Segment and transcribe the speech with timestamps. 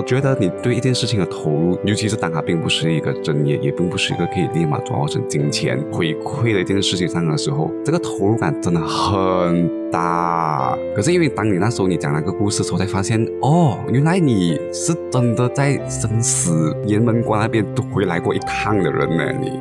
[0.00, 10.74] 我觉得你对一件事情的投入，尤其是当它并不是一个专业，也并不是一个可以立马转化成金钱回馈的一件事情上的时候，这个投入感真的很大。
[10.96, 19.60] 可是因为当你那时候你讲那个故事的时候，才发现哦，原来你是真的在生死雁门关那边都回来过一趟的人呢，你。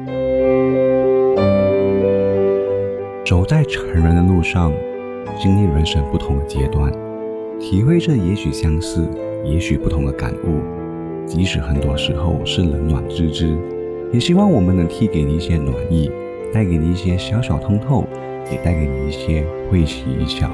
[3.26, 4.72] 走在成人的路上，
[5.38, 6.90] 经历人生不同的阶段，
[7.60, 9.06] 体会着也许相似。
[9.46, 10.62] 也许不同的感悟，
[11.26, 13.58] 即使很多时候是冷暖自知，
[14.12, 16.12] 也希望我们能替给你一些暖意，
[16.54, 18.06] 带给你一些小小通透，
[18.52, 20.50] 也带给你一些会心一笑。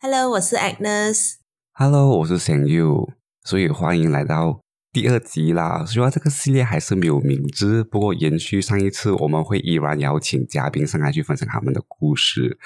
[0.00, 1.36] Hello，我是 Agnes。
[1.72, 3.10] Hello，我是 s a n You。
[3.42, 4.65] 所以欢迎来到。
[4.96, 7.84] 第二集啦，虽然这个系列还是没有名字。
[7.84, 12.58] 不过延续上一次，我们会依然邀请嘉宾上来去分享他们的故事，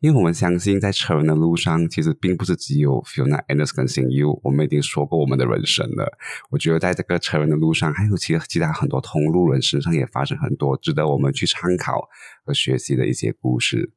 [0.00, 4.40] 因为我们相信在成人的路上，其实并不是只有 Fiona、Anders 跟 s i n You。
[4.42, 6.18] 我们已经说过我们的人生了。
[6.50, 12.08] 我觉得在这个成人的路上，还有其其他很多同路人身上也发生很多值得我们去参考
[12.44, 13.92] 和学习的一些故事。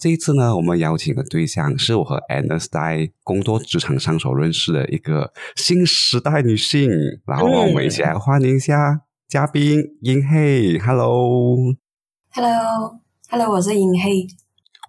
[0.00, 6.88] 这一次呢，我们邀请的对象是我和 Anna 在工作职场上所认识的一个新时代女性。
[7.26, 10.78] 然后我们一起来欢迎一下嘉宾英黑。
[10.78, 14.26] Hello，Hello，Hello，我是英黑。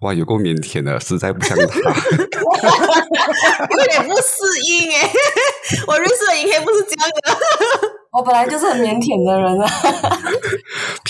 [0.00, 1.64] 哇，有够腼腆的，实在不像他。
[3.68, 4.32] 有点不适
[4.66, 5.10] 应哎，
[5.88, 7.36] 我认识的银黑不是这样的。
[8.12, 9.68] 我本来就是很腼腆的人啊。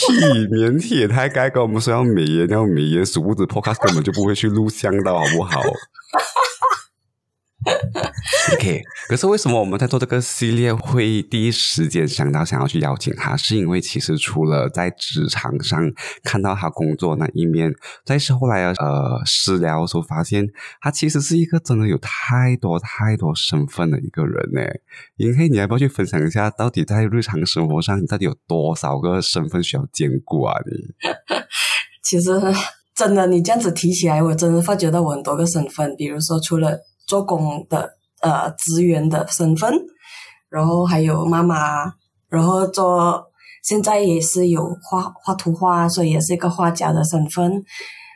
[0.06, 5.62] 屁，腼腆，他该跟我们说要美颜，要美颜，殊不知 Podcast 根本就不会去录像的好不好？
[8.55, 13.36] ？OK，可是为什么我们在做这个系列会第一时间想到想要去邀请他？
[13.36, 15.80] 是因为其实除了在职场上
[16.22, 17.72] 看到他工作那一面，
[18.05, 20.48] 在后来呃私聊的时候发现，
[20.80, 24.60] 他其实是一个真的有太多太多身份的一个人呢。
[25.17, 30.55] 银黑，你要不要去分享一下，到底在日常生活上，你到底有多少个身份需要兼顾啊？
[30.67, 31.14] 你
[32.02, 32.30] 其实
[32.94, 36.80] 真的，你这样子提起来，我真的发觉到我很多个身份，比如说除了。
[37.07, 39.73] 做工的呃职员的身份，
[40.48, 41.92] 然后还有妈妈，
[42.29, 43.24] 然后做
[43.63, 47.62] 现在也是有画画图画，所以也是一个画家的身份。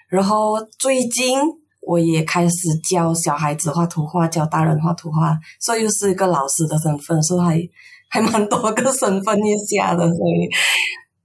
[0.09, 1.39] 然后最近
[1.81, 2.55] 我也开始
[2.89, 7.69] 教小孩子画图画，教大人画图画，所以又是一个老师的身份，所以
[8.11, 10.49] 还还蛮多个身份一下的，所以。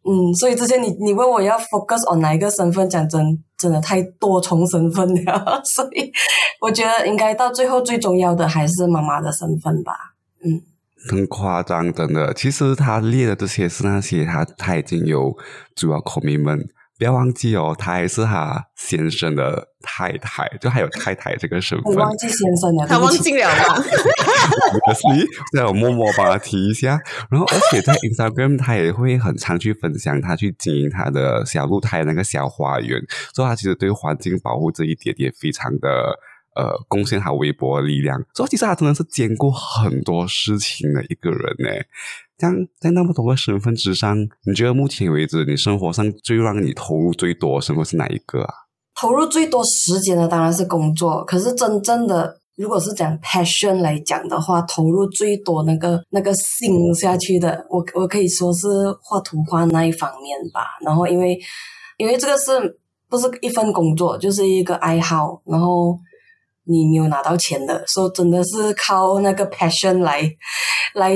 [0.04, 6.12] 嗯，所以之前你你问我要 focus on 哪一个身份，讲真，真的太多重身份了， 所以
[6.60, 10.16] 我觉得应该到最后最重要的还是妈妈的身份吧。
[10.44, 10.62] 嗯，
[11.10, 12.34] 很夸张，真的。
[12.34, 15.38] 其实他列的这些是那些他他已经有
[15.76, 16.68] 主要口迷们。
[17.02, 21.96] 不要忘记哦，他还是他先生的太太，就还有太太这个身份。
[21.96, 23.82] 忘记先生了，他忘记了吗？
[24.86, 25.08] 可惜，
[25.52, 27.00] 让我默默帮他提一下。
[27.32, 33.02] 然后，而且在 Instagram，他也会很常去分享他去经营他的小露台那个小花园，
[33.34, 36.20] 所以他其实对环境保护这一点也非常的
[36.56, 38.22] 呃贡献他微薄的力量。
[38.34, 41.70] 所以，其实他真的是兼顾很多事情的一个人呢。
[42.38, 48.54] 像在那么多个身份之上，你觉得目前为止你生活上最让你投入最多的身份是哪一个啊？
[49.00, 58.68] 投入最多时间的当然是工作，可是真正的如果是讲 passion 来讲的话，投入最多那个那个心下去的，我我可以说是
[59.04, 60.66] 画图画那一方面吧。
[60.84, 61.40] 然后因为
[61.98, 65.98] 因为这个是不是一份工作，就是一个爱好，然后
[66.66, 70.30] 你没有拿到钱的，所以真的是靠那个 passion 来
[70.94, 71.16] 来。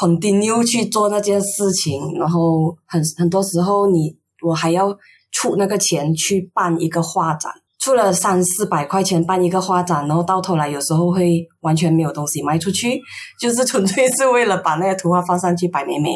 [0.00, 4.96] continue 去做那件事情，然后很很多时候你我还要
[5.32, 13.00] 出那个钱去办一个画展，出了三四百块钱办一个画展，然后到头来有时候会完全没有东西卖出去，
[13.40, 16.10] 就是纯粹是为了把那个图画放上去摆美美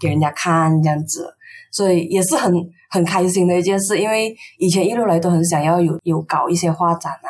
[0.00, 1.28] 给人家看这样子，
[1.72, 2.52] 所以也是很
[2.90, 7.28] 很开心的一件事，因为以前一路来都很想要有有搞一些画展啊，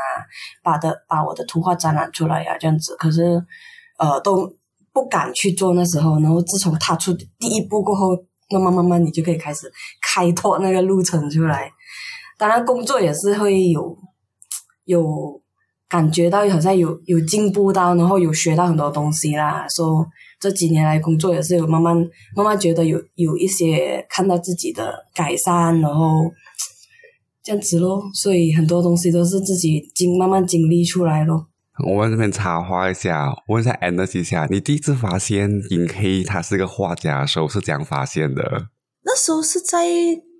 [0.62, 3.42] 把的把我的图画展览出来呀这样子，可是
[3.98, 4.54] 呃都。
[4.96, 8.16] 不敢去做那时候，然后自从踏出第一步过后，
[8.50, 9.70] 慢慢慢慢你就可以开始
[10.00, 11.70] 开拓那个路程出来。
[12.38, 13.94] 当然，工作也是会有
[14.86, 15.38] 有
[15.88, 19.66] 感觉到好像有有进步到，然后有学到很多东西啦。
[19.68, 20.06] 说
[20.40, 21.96] 这几年来工作也是有慢慢
[22.34, 26.30] 慢慢觉得有有一些看到自己的改善，然后
[27.42, 28.02] 这样子咯。
[28.12, 31.46] 所以很多东西都是自己经慢慢经历出来咯。
[31.86, 33.78] 我们这边插话一下，问一下
[34.14, 38.68] 一下，你第一次发现尹黑他是个画家的时候是怎样发现的？
[39.04, 39.86] 那时候是在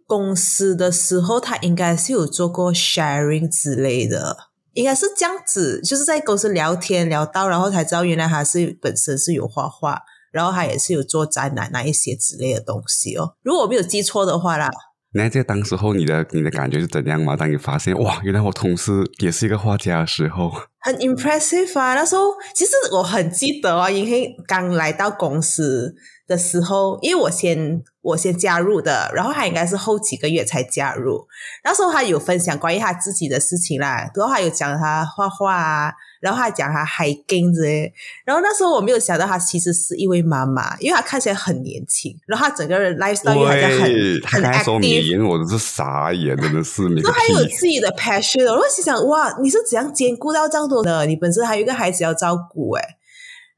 [0.06, 4.37] 公司的时候，他应该是有做过 sharing 之类的，
[4.76, 13.34] 应该是这样子，就是在公司聊天聊到，然后才知道原来他是本身是有画画，然后他也是有做展览那一些之类的东西哦。
[13.43, 14.70] 如果我没有记错的话啦，
[15.14, 17.34] 你还记得当时候你的你的感觉是怎样嘛？
[17.34, 21.94] 当你发现哇，原来我同事也是一个画家的时候，很 impressive 啊！
[21.94, 22.25] 那时候
[22.55, 25.94] 其实我很记得啊，因为刚来到公司
[26.26, 31.26] 的时候，因为我先我先加入的，然后他应该是后几个月才加入。
[31.64, 37.92] 那时候他有分享关于他自己的事情啦，然后还有讲他画画啊，然后还讲他 hiking 之类。
[38.24, 43.80] 然后那时候我没有想到他其实是一位妈妈，因为他看起来很年轻，然后他整个人 lifestyle 又好像很
[44.24, 44.78] 很 active。
[44.78, 47.44] 名，我都是傻眼，真的是你后还有！
[47.46, 51.06] 自己的 passion，我就心想哇，你是怎样兼顾到这样多的？
[51.06, 52.95] 你本身还有一个孩子要照顾诶。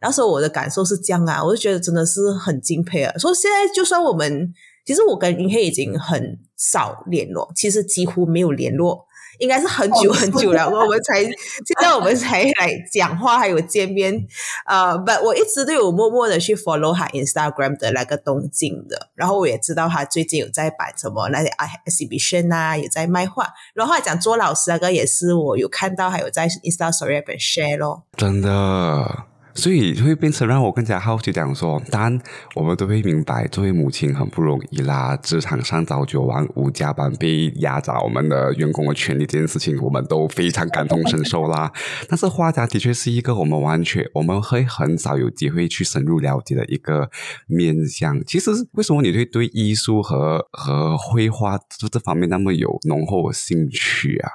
[0.01, 3.17] 那时候我的感受是这样啊，我就觉得真的是很敬佩啊。
[3.19, 4.53] 所以现在就算我们，
[4.85, 9.07] 其实我跟云黑已经很少联络，其实几乎没有联络，
[9.39, 11.33] 应该是很久哦很久了， 我们才现
[11.81, 14.27] 在我们才来讲话，还有见面。
[14.67, 21.51] 呃，but 我一直都有默默的去 follow 他 Instagram 的那个动静的，然后我也知道他最近有在办什么那些
[21.87, 28.05] exhibition 啊，有在卖画，然后他讲做老师那个也是我有看到，还有在 Insta Story 那边 share 咯。
[28.17, 29.25] 真的，
[29.59, 32.21] 所以会变成让我更加好奇，讲说，当然
[32.55, 41.73] 我们都会明白，作为母亲很不容易啦，职场上朝九晚五加班被压榨我们的员工的权利这件事情，我们都非常感同身受啦。
[42.09, 47.11] 但是画家的确是一个我们完全我们会很少有机会去深入了解的一个
[47.49, 48.25] 面向。
[48.25, 54.31] 其实为什么你会对艺术和和绘画这这方面那么有浓厚的兴趣啊？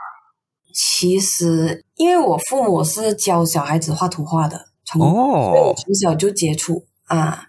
[0.74, 7.46] 其实因为我父母是教小孩子画图画的，从所以我哦，从小就接触啊，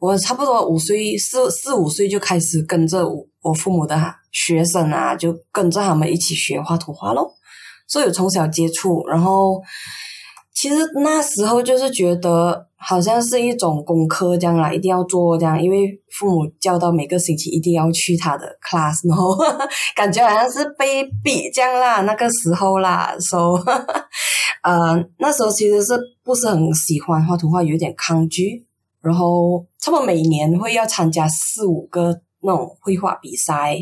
[0.00, 7.34] 我差不多五岁四四五岁就开始跟着我我父母的学生啊，就跟着他们一起学画图画咯。
[7.86, 9.62] 所以我从小接触，然后
[10.54, 19.34] 其实那时候就是觉得好像是一种功课这样啦，一定要做这样，因为父母教到每个星期一定要去他的 class，然后
[19.96, 23.54] 感觉好像是被逼这样啦，那个时候啦，so
[24.62, 28.66] 呃那时候其实是不是很喜欢画图画，有一点抗拒，
[29.00, 33.76] 然后差不多每年会要参加四五个那种绘画比赛，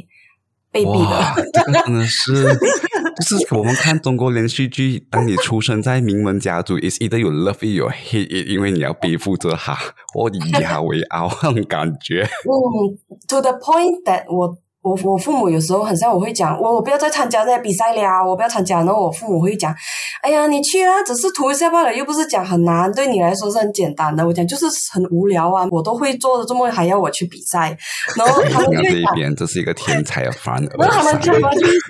[0.71, 2.45] 被逼的。，这个真的是，
[3.29, 9.79] 就是我们看中国连续剧，当你出生在名门家族，is either you love it or hate it，因为你要背负着哈，
[10.15, 12.29] 我以牙为傲那种感觉。
[12.45, 18.77] 嗯，to the point that 我我我父母有时候很像我会讲，我我不要再参加这些比赛了，我不要参加。
[18.79, 19.75] 然后我父母会讲，
[20.23, 24.25] 哎呀，你去啊，只是涂一下罢了，又不是讲很难，对你来说是很简单的。
[24.25, 27.77] 我讲就是很无聊啊，我都会做的，这么还要我去比赛？
[28.17, 29.13] 然后他们就会讲。
[29.13, 31.33] 一边，这是一个天才的凡尔然后他们他赛。
[31.33, 31.81] 们就会说：“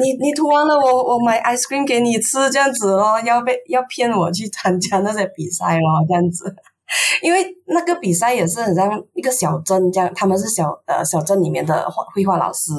[0.00, 6.54] 你你涂完了，我我买 ice cream 给你吃，这样子咯，要被要骗我去参加那些比赛咯，这样子。
[7.22, 12.72] 因为那个比赛也是很像一个小镇这样，他们是小呃小镇里面的画绘画老师，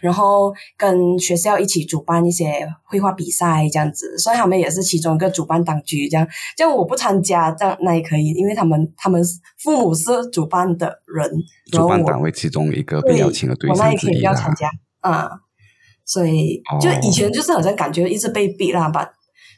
[0.00, 6.26] 然后跟学校一起主办一些绘画比赛这样子，所以他们也是其中一个主办当局这样。
[6.56, 9.22] 这样我不参加，这样那也可以，因为他们他们
[9.58, 11.28] 父母是主办的人，
[11.72, 14.54] 然主办单位其中一个被邀请的对我那象之一也可以不要参。
[14.54, 14.70] 加
[15.00, 15.30] 啊、
[16.04, 19.10] 所以就哦以前就是好像感觉一直被逼啦吧，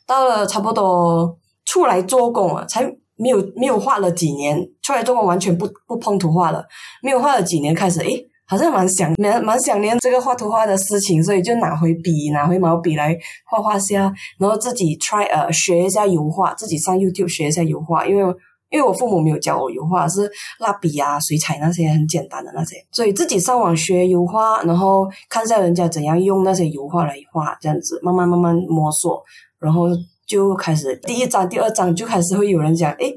[0.07, 2.85] 到了差不多出来做工啊，才
[3.23, 6.65] 没有没有画了几年，出来做工完全不不碰图画了，
[7.03, 13.17] 没有画了几年开始，诶，好像蛮想蛮蛮想念这个画图画的事情，所以就拿回笔，拿回毛笔来
[13.49, 18.35] 画画下，然后自己 try 呃学一下油画，自己上 YouTube 学一下油画，因为。
[18.73, 20.27] 因为我父母没有教我油画，是
[20.59, 29.23] 蜡笔啊、水彩那些很简单的那些，所以自己上网学油画，然后看一下人家怎样用那些油画来画，这样子慢慢慢慢摸索，
[29.59, 29.89] 然后
[30.33, 33.15] 就开始第一章、第二章就开始会有人讲，诶，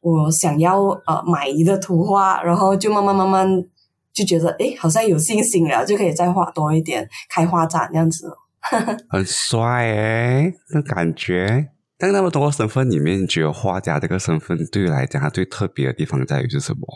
[0.00, 3.48] 我想要呃买你的图画，然后就慢慢慢慢
[4.12, 8.30] 就觉得，诶，好像有信心了，就可以再画多一点，开画展这样子。
[9.10, 11.70] 很帅诶，那感觉。
[11.98, 16.86] 在那么多个身份里面，你觉得画家这个身份对于来讲，它最特别的地方在于是什么？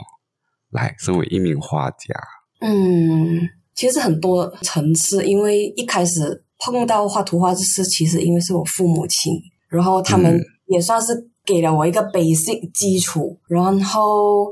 [0.71, 2.15] 来，身为一名画家，
[2.61, 3.41] 嗯，
[3.75, 9.33] 其实很多层次，因为一开始碰到画图画这事，其实因为是我父母亲，
[9.69, 14.47] 然后他们嗯也算是给了我一个 basic 基础，然后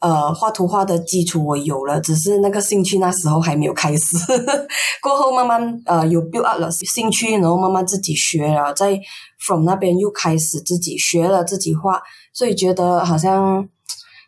[0.00, 4.16] 呃，画图画的基础我有了，只是那个兴趣那时候还没有开始，
[5.02, 8.98] 过后慢慢呃有 build up 了兴趣，然后慢慢自己学了，在
[9.38, 12.00] from 那边又开始自己学了自己画，
[12.32, 13.68] 所以觉得好像。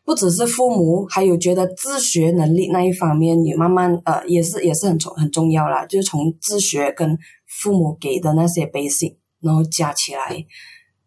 [0.07, 5.87] 不只是父母，还有觉得自学能力那一方面，你慢慢呃也是也是很重很重要啦。
[5.87, 7.17] 就是从自学跟
[7.49, 10.45] 父母给的那些 basic，然后加起来，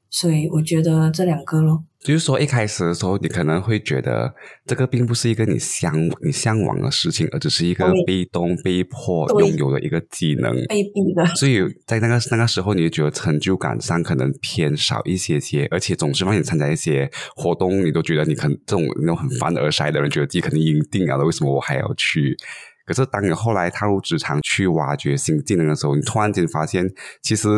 [0.10, 1.84] 所以我觉得这两个咯。
[2.00, 4.34] 就是说，一开始的时候，你可能会觉得
[4.66, 10.54] 这个并不是一个你向你向往的事情，而只是一个被动被迫对拥有的一个技能。
[10.68, 22.38] 被逼的，所以在那个那个时候，你就觉得成就感上可能偏少一些些，而且总是让你参加一些活动，你都觉得你可能这种那种很凡尔赛的人，觉得自己肯定赢定了，为什么我还要去？
[22.86, 26.90] 可是当你后来踏入职场去挖掘新技能的时候，你突然间发现，
[27.22, 27.50] 其实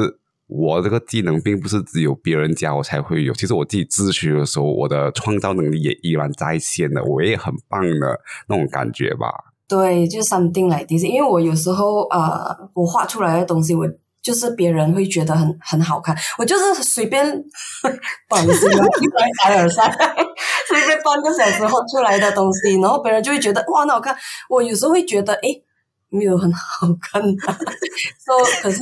[0.50, 9.28] 我这个技能并不是只有别人教我才会有，其实我自己自学的时候，我的创造能力也依然在线的，我也很棒的那种感觉吧。
[9.68, 11.04] 对，就 something like this。
[11.04, 13.88] 因为我有时候呃，我画出来的东西，我
[14.24, 17.24] 就是别人会觉得很很好看，我就是随便
[18.28, 19.88] 短时间一百凡尔赛，
[20.68, 24.18] 随便半个小时画出来的东西，然后别人就会觉得哇，很好看。
[24.50, 25.64] 我有时候会觉得，诶，
[26.10, 27.38] 没有很好看的。
[28.20, 28.80] so, 可是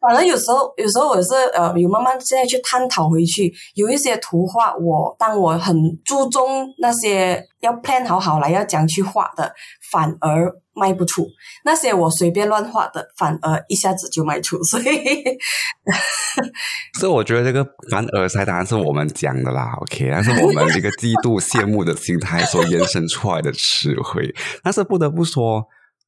[0.00, 9.52] 反正有时候，有时候我是呃，有慢慢现在去探讨回去，有一些图画我，当我很注重那些要 plan 好好来要讲去画的，
[9.90, 11.24] 反而卖不出；
[11.64, 14.62] 那些我随便乱画的，反而一下子就卖出。
[14.62, 14.84] 所以，
[17.00, 24.34] 所以我觉得这个凡尔赛当然是我们讲的啦，OK，但是我们一个嫉妒、羡慕的心态所延伸出来的词汇。
[24.62, 25.66] 但是不得不说，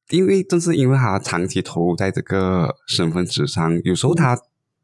[0.09, 4.37] 因为正是因为他长期投入在这个身份之上，有时候他。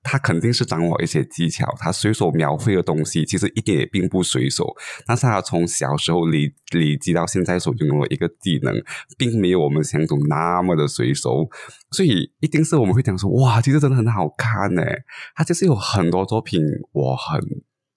[0.07, 4.63] 他肯定是掌握一些技巧，他随手描绘的东西其实一点也并不随手，
[5.07, 8.71] 但是他从小时候累累积到现在所拥有的一个技能，
[9.17, 11.49] 并没有我们想象中那么的随手，
[11.89, 14.83] 所以一定是我们会讲说，哇，其实真的很好看呢。
[15.35, 17.41] 他就是有很多作品我很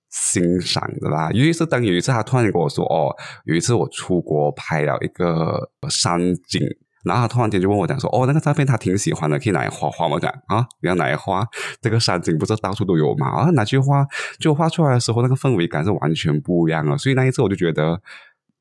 [0.08, 6.18] 欣赏的啦，尤其是当有一次他突然跟我说，哦，有一次我出国拍了一个山
[6.48, 6.62] 景。
[7.08, 11.44] 然后他突然间就问我讲说：“哦，那个照片他挺喜欢的，可以拿来画画吗？”我讲啊，你要拿来画？
[11.80, 13.26] 这个山景不是到处都有吗？
[13.28, 14.06] 啊，拿去画，
[14.38, 16.96] 就画出来的时候，那个氛围感是完全不一样的。
[16.96, 18.00] 所以那一次我就觉得，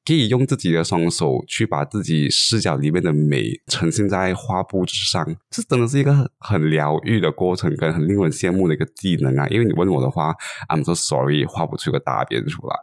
[0.06, 9.46] 可以用自己的双手去把自己视角里面的美呈现在画布之上，这真的是一个很疗愈的过程，跟很令人羡慕的一个技能啊！
[9.50, 10.34] 因为你问我的话
[10.70, 12.76] ，I'm so sorry，画不出个大便出来。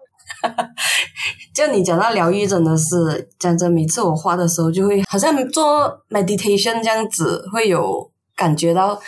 [1.54, 9.00] 就你讲到疗愈，真的是讲真，每次我画的时候，就会好像做 meditation 这样子，会有感觉到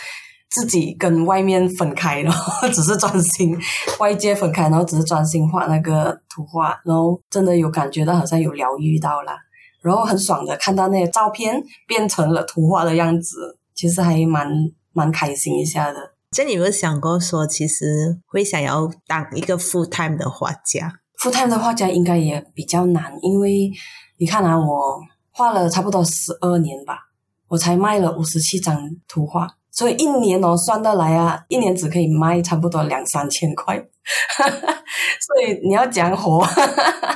[0.49, 2.33] 自己跟外面分开了，
[2.73, 3.53] 只是专心
[3.99, 9.33] 外界分开，然后只是专心画那个图画，然后真的有感觉到好像有疗愈到了，
[9.81, 14.49] 然后很爽的看到那些照片变成了图画的样子，其实还蛮
[14.93, 16.13] 蛮开心一下的。
[16.31, 20.93] 这你有没有想过说，其实会想要当一个 full time 的画家？
[21.19, 23.71] Full time 的画家应该也比较难，因为
[24.17, 24.99] 你看啊，我
[25.31, 27.09] 画了差不多十二年吧，
[27.47, 36.45] 我才卖了五十七张图画，所以一年哦算得来啊，一年只可以卖差不多两三千块，所以你要讲活，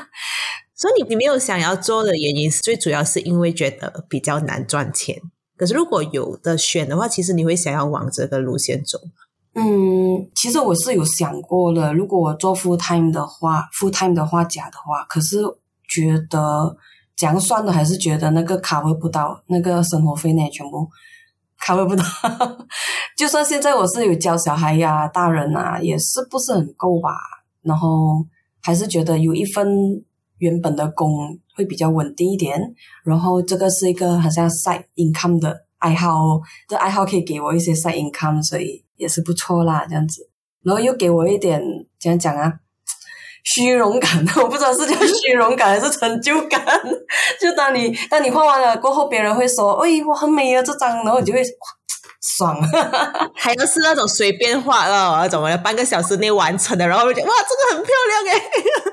[0.75, 5.21] 所以你你没有想要做的原因，最主要是因为觉得比较难赚钱。
[5.55, 8.97] 可是如果有的选的话，其实你会想要往这个路线走。
[9.53, 15.39] 嗯，其实我是有想过了，如果我做 full time 的话，full time 的话假的话，可是
[15.89, 16.75] 觉得
[17.15, 20.87] 这样算的，还是觉得那个 cover 不到那个生活费呢，全部
[21.59, 22.03] cover 不到。
[23.17, 27.09] 就算现在我是有教小孩呀、大人啊，也是不是很够吧。
[27.61, 28.25] 然后
[28.61, 29.67] 还是觉得有一份
[30.37, 40.29] 原本的工会比较稳定一点，然后这个是一个好像 side income 的爱好哦，这爱好可以给我一些 side income，所以也是不错啦，这样子。
[40.63, 41.59] 然后又给我一点
[41.99, 42.53] 怎样讲啊，
[43.43, 46.63] 虚荣感，我不知道是叫虚荣感还是成就感。
[47.41, 51.45] 就当你当你画完了过后，别人会说：“哎，我很美啊这张。”然后你就会哇
[52.21, 52.61] 爽。
[53.35, 57.91] 还有是那种随便画的那种，半个小时内完成的，然后就哇，这个很漂
[58.23, 58.43] 亮哎。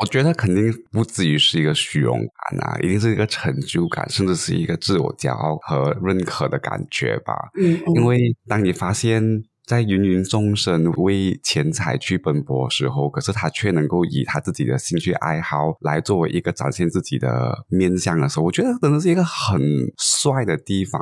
[0.00, 7.34] 我觉得肯定不至于是一个虚荣感啊，一定是一个成就感，甚至是一个自我骄傲和认可的感觉吧。
[7.60, 19.60] 嗯，因为当你发现，在芸芸众生为钱财去奔波的时候，可是他却能够以他自己的兴趣爱好来作为一个展现自己的面相的时候，我觉得真的是一个很
[19.98, 21.00] 帅的地方，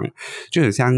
[0.51, 0.93] 就很像。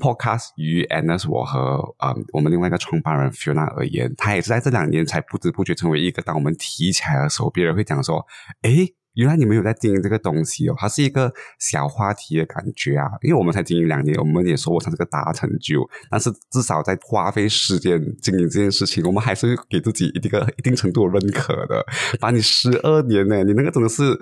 [0.00, 8.24] Podcast 于 Anus 我和呃我们另外一个创办人 Fiona 而言，他也是在这两年才不知不觉成为一个，当我们提起来的时候，别人会讲说
[8.62, 21.84] ：“诶，原来你们有在经营这个东西哦，它是一个小话题的感觉啊。”因为我们才经营两年，我们也说不上这个大成就，但是至少在花费时间经营这件事情，我们还是给自己一个一定程度的认可的。
[22.20, 24.18] 把你十二年呢，你那个真的是。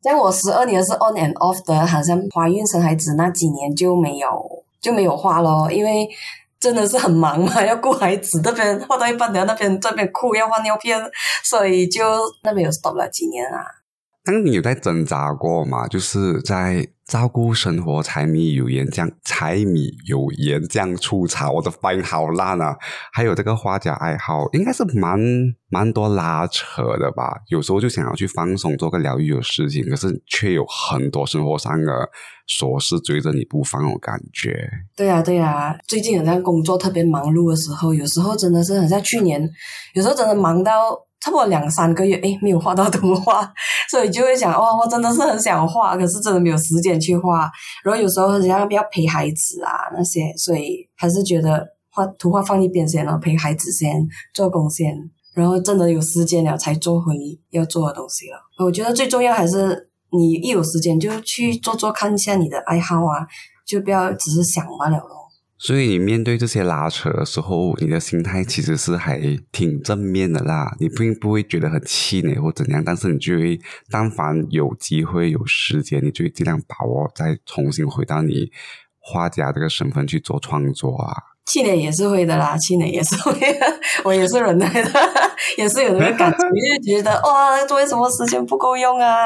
[0.00, 4.28] 像我十二年是 on and off 的，好像怀孕生孩子那几年就没有
[4.80, 6.08] 就没有画咯，因为
[6.60, 11.00] 真的是很忙嘛， 要顾孩子，那边画到一半，然后那边这边哭要换尿片，
[11.44, 12.02] 所以就
[12.42, 13.77] 那边有 stop 了几年啊。
[14.30, 15.86] 那你有在挣扎过吗？
[15.88, 22.76] 就是在照顾生活、柴米油盐酱、柴米油盐酱醋茶，我的发音好烂啊！
[23.10, 25.18] 还有这个画家爱好，应该是蛮
[25.70, 27.40] 蛮多拉扯的吧？
[27.48, 32.10] 有时候就想要去放松，做个疗愈的事情，可是却有很多生活上的
[32.46, 34.68] 琐事追着你不放，我感觉。
[34.94, 39.40] 对呀、对呀、最近好像工作特别忙碌的时候，有时候真的是很像去年，
[39.94, 40.72] 有时候真的忙到
[41.20, 43.52] 差不多两三个月，诶，没有画到图画，
[43.90, 47.50] 所以就会想，哇，我真的是很想画，可是真的没有时间去画。
[47.84, 54.94] 然后有时候好像要陪孩子啊那些，所以还是觉得画图画放一边先了，陪孩子先，做工先，
[55.34, 57.14] 然后真的有时间了才做回
[57.50, 58.38] 要做的东西了。
[58.64, 63.26] 我觉得最重要还是你一有时间就去做做看一下你的爱好啊，
[63.66, 65.17] 就不要只是想罢了咯。
[65.58, 69.18] 所以你面对这些拉扯的时候，你的心态其实是还
[69.50, 70.76] 挺正面的啦。
[70.78, 73.60] 你并不会觉得很气馁或怎样，但是你就会，
[73.90, 78.52] 但凡有机会有时间，你就会尽量把握，再重新回到你
[79.00, 81.14] 画家这个身份去做创作啊。
[81.48, 83.66] 气馁也是会的啦，去年也是会的，
[84.04, 84.90] 我也是忍耐的，
[85.56, 86.38] 也是有那个感觉，
[86.78, 89.16] 就觉得哇，为什么时间不够用啊？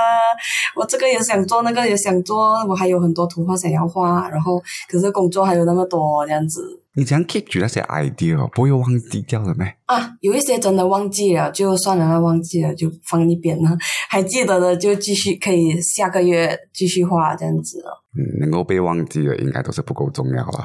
[0.77, 6.61] 我这个也想做，那个也想做，我还有很多图画想要画，然后可是工作还有那么多这样子
[6.95, 9.67] 你这样 keep 住那些 idea，不会忘记掉的咩？
[9.87, 13.71] 啊，有一些真的忘记了，就算了，忘记了就放一边了，
[14.09, 18.05] 还记得的就继续可以下个月继续画这样子了。
[18.15, 20.65] 嗯，能够被忘记的，应该都是不够重要了。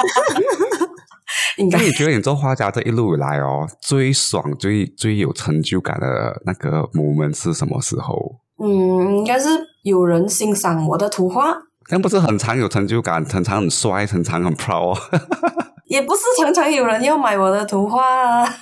[1.58, 8.40] 应该那你觉得你做画家这一路以来哦，最爽、最最有成就感的那个 moment 是什么时候？
[8.62, 9.48] 嗯，应该是
[9.82, 11.52] 有人欣赏我的图画，
[11.88, 14.98] 这样不是很常有成就感，常常很帅，常常很 proud 哦。
[15.86, 18.56] 也不是常常有人要买我的图画啊。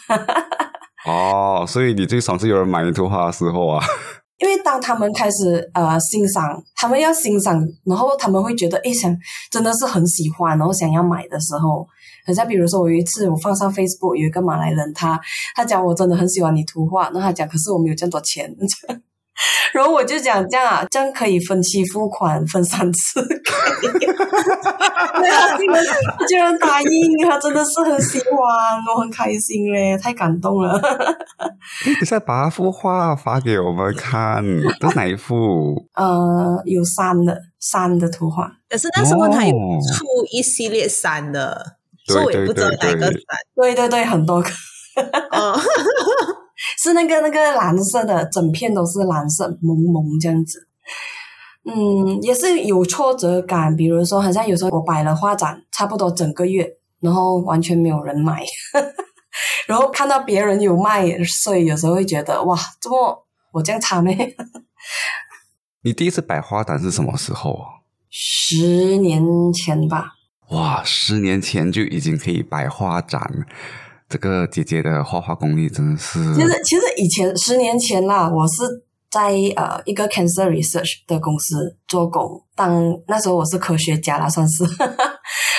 [1.07, 3.85] 哦，所以你最爽是有人买你图画的时候啊。
[4.39, 9.15] 因为当他们开始呃欣赏，他们要欣赏，然后他们会觉得哎想
[9.51, 11.87] 真的是很喜欢，然后想要买的时候，
[12.27, 15.21] 好像比如说我有一次我放上 Facebook，有一个马来人他
[15.55, 18.49] 他讲我真的很喜欢你图画，那他讲可是我没有这么多钱，
[19.73, 26.89] 然后我就讲这样啊，这样可以分期付款分三次， 对啊，竟然他居然答应，
[27.29, 28.35] 他真的是很喜欢，
[28.95, 30.81] 我很开心嘞，太感动了。
[31.87, 34.45] 你等下把幅画发给我们看，
[34.81, 35.87] 这是哪一幅？
[35.95, 38.51] 呃，有山的山的图画。
[38.69, 43.21] 可是那时候他有哦出一系列山的，对所以我也不知道对对哪个山。
[43.55, 44.49] 对对对，很多个
[45.31, 45.59] 哦，
[46.79, 50.69] 是那个那个蓝色的，整片都是蓝色，蒙蒙这样子。
[51.65, 56.67] 嗯，也是有挫折感，比如说，好像有时候我摆了画展，差不多整个月，
[57.01, 58.43] 然后完全没有人买，
[59.69, 64.17] 然后看到别人有卖，所以有时候会觉得哇，怎么我这样差咩？
[65.83, 67.85] 你第一次摆花展是什么时候啊？
[68.11, 70.15] 十年前吧，
[70.51, 73.47] 哇，十年前就已经可以摆画展，
[74.09, 76.35] 这个姐姐的画画功力真的是……
[76.35, 82.73] 其实其实以前十年前啦，我是在呃一个 cancer research 的公司做工，当
[83.07, 84.65] 那时候我是科学家啦，算是。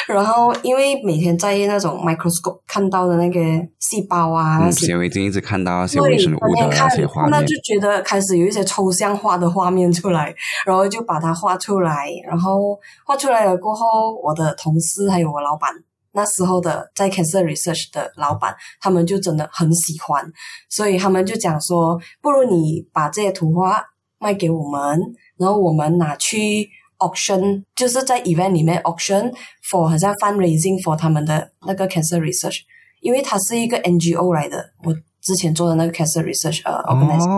[0.07, 3.39] 然后因为每天在那种 microscope 看到的那个
[3.79, 4.69] 细胞啊。
[4.71, 10.33] 显微镜一直看到那些对，微生物的那些画面那就，觉得开始有一些抽象化的画面出来，
[10.65, 15.69] 然后就把它画出来，然后画出来了过后，我的同事还有我老板
[16.12, 20.32] 那时候的在 Cancer Research 的老板，他们就真的很喜欢，
[20.69, 23.84] 所以他们就讲说，不如你把这些图画
[24.17, 25.00] 卖给我们，
[25.38, 29.34] 然后我们拿去 auction，就是在 event 里面 auction
[29.69, 32.60] for 好像 fundraising for 他们的那个 Cancer Research，
[33.02, 37.30] 因为它是一个 NGO 来的，我之前做的那个 Cancer Research 呃 organization。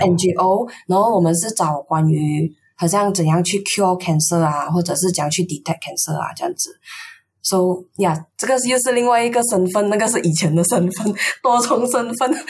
[0.00, 6.70] NGO，然后我们是找关于好像怎样去 cure cancer 啊，或者是怎样去 detect cancer 啊这样子。
[7.42, 12.32] So 呀，这个又是另外一个身份，那个是以前的身份，多重身份。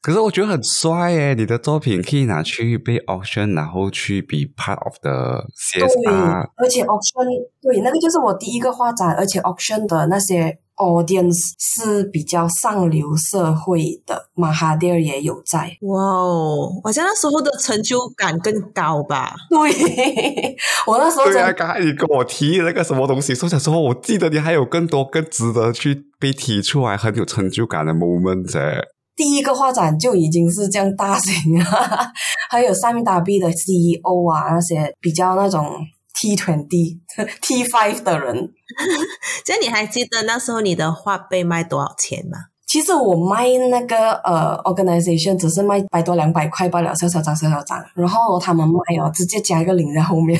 [0.00, 1.34] 可是我觉得很帅耶！
[1.34, 7.26] 你的作品可以拿去被 auction，然后去 be part of the 对 CSR。，而且 auction
[7.60, 15.76] 对那个就是我第一个画展，而且 auction 的那些 audience 是比较上流社会的，马哈蒂尔也有在。
[15.82, 19.34] 哇哦，好像那时候的成就感更高吧？
[19.50, 28.80] 对， 我那时候对啊，刚才你跟我提那个什么东西，所以想说，我记得你还有更多更值得去被提出来、很有成就感的 moment 哎。
[29.16, 31.64] 第一个画展就已经是这样大型了，
[32.50, 35.74] 还有三 W 的 CEO 啊，那些比较那种
[36.20, 36.98] T twenty
[37.40, 38.52] T five 的人。
[39.44, 42.38] 这样你还记得那时候你的画被卖多少钱吗？
[42.66, 50.38] 其实我卖那个呃 organization 只是卖百多两百块罢了，小小张小小张，然后他们卖哦，直接加一个零在后面。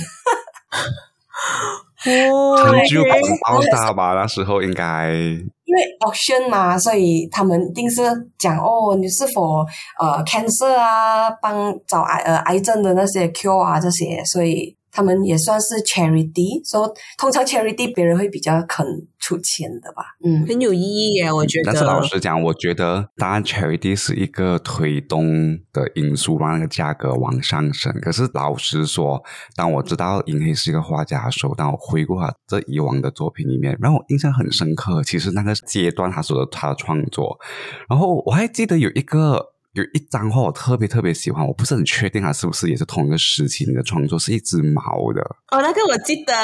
[2.05, 4.13] 成就感爆炸吧？
[4.15, 8.03] 那时候应该因为 auction 嘛，所以他们一定是
[8.39, 9.65] 讲哦，你是否
[9.99, 16.69] 呃 cancer 啊，帮找癌呃癌症的那些 cure 啊这些，所以他们也算是 charity。
[16.69, 18.85] 说通常 charity 别人会比较肯
[19.21, 20.03] 出钱的吧？
[20.25, 21.71] 嗯，很有意义耶，我觉得。
[21.71, 27.93] 但是老实讲，我觉得当然 charity 是一个推动的因素，让那个价格往上升。
[28.03, 29.23] 可是老实说，
[29.55, 35.05] 当我知道银黑是一个画家的时候，当我回顾他这以往的作品里面，让我印象很深刻。
[35.05, 37.39] 其实那个阶段他说的他的创作，
[37.89, 44.83] 然后我还记得有一个有一张画我特别特别喜欢，我不是很确定它是不是也是同一个时期的创作，是一只猫
[45.15, 45.23] 的。
[45.51, 46.35] 哦，那个我记得，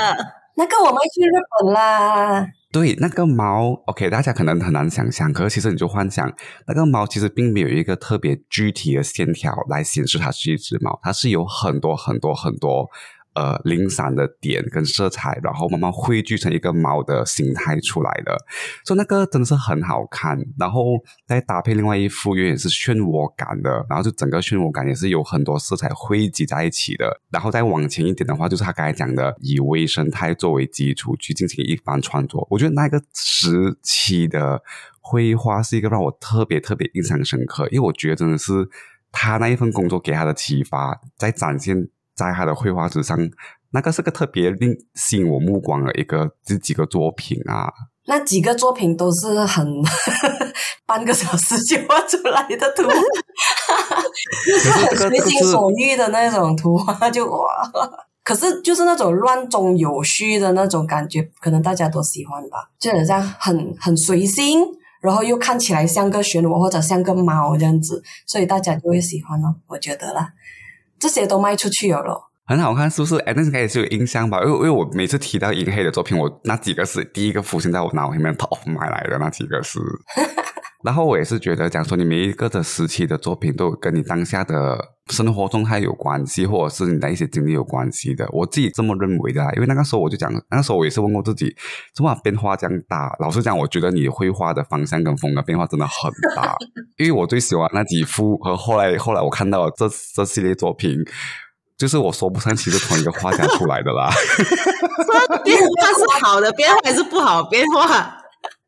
[0.56, 1.32] 那个我们去日
[1.62, 2.46] 本啦。
[2.70, 6.32] 对，那个猫，OK，大家可能很难想象，可是其实你就幻想，
[6.66, 12.90] 那个猫其实并没有一个特别具体的线条来显示它是一只猫，它是有很多很多很多
[13.34, 18.36] 呃零散的点跟色彩，然后慢慢汇聚成一个猫的形态出来的，
[18.84, 20.38] 所以那个真的是很好看。
[20.58, 20.84] 然后
[21.26, 27.20] 再搭配另外一幅，有点是漩涡感的，然后就整个漩涡感也是有很多色彩汇集在一起的。
[27.30, 32.46] 然后再往前一点的话，就是他刚才讲的以微生态作为基础去进行一番创作。
[32.50, 34.62] 我觉得那个时期的
[35.00, 38.68] 绘画是一个让我特别特别印象深刻，因为我觉得真的是
[39.10, 43.18] 他那一份工作给他的启发，在展现在他的绘画之上，
[43.72, 47.72] 那个是个特别令吸引我目光的一个这几个作品啊。
[48.06, 49.66] 那几个作品都是很
[50.86, 52.82] 半个小时就画出来的图，
[54.46, 57.70] 就是很随心所欲的那种图画，就哇！
[58.22, 64.62] 可是就是那种乱中有序的那种感觉，可能大家都喜欢吧，就好像很很随心，
[65.00, 70.28] 然后又看起来像个漩涡或者像个猫这样子，所以大家就会喜欢哦，我觉得啦，
[70.98, 72.30] 这些都卖出去了咯。
[72.46, 73.16] 很好看，是不是？
[73.20, 74.42] 哎，那应该也是有印象吧？
[74.42, 79.80] 因为因为我每次提到银黑的作品，我那几个是第一个浮现在我脑里面 top 买来的那几个是。
[80.84, 84.78] 然后我也是觉得，讲说你每一个的时期的作品都跟你当下的
[85.10, 88.28] 生活状态有关系，或者是你的一些经历有关系的。
[88.30, 91.56] 我自己这么认为的，因为那个时候我就讲，那个时候我也是问过自己，
[91.94, 93.16] 怎么变化这样大？
[93.18, 96.54] 老实讲，我觉得你绘画的方向跟风格变化真的很大。
[96.98, 100.98] 因为我最喜欢那几幅，和后来后来我看到这这系列作品。
[101.76, 104.08] 就是我说不上，其实同一个画家出来的啦。
[105.44, 108.16] 变化是好的变化还是不好变化？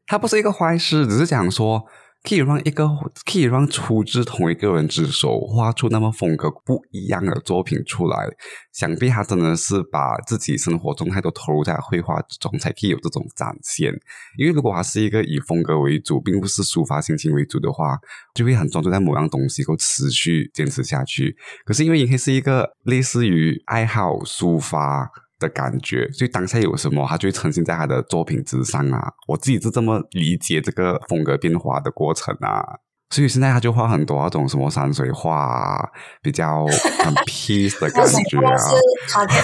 [0.08, 1.84] 它不是一个坏事，只是讲说
[2.26, 2.88] 可以让一个
[3.24, 8.28] 可以让出自同一个人之手画出那么风格不一样的作品出来。
[8.72, 13.92] 想必他真的是把自己生活状态都投入在绘画中，才可以有这种展现。
[14.36, 17.96] 因为如果他是一个以风格为主，并不是抒发心情为主的话，
[18.34, 21.36] 就会很专注在某样东西，够持续坚持下去。
[21.64, 29.12] 可是因为银黑是一个类似于爱好抒发的感觉，所以当下有什么，他就会呈现在他的作品之上啊。
[29.28, 32.78] 我自己是这么理解这个风格变化的过程啊。
[33.10, 35.78] 所以现在他就画很多那种什么山水画啊，
[36.20, 38.56] 比较很 peace 的感觉啊。
[38.56, 38.74] 是
[39.08, 39.34] 他给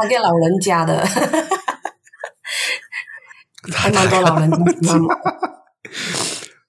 [0.00, 1.04] 他给老人家的，
[3.74, 4.56] 还蛮多老人家。